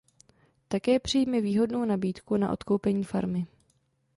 [0.67, 3.45] Také přijme výhodnou nabídku na odkoupení farmy.